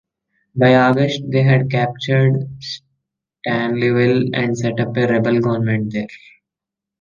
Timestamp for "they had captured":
1.29-2.33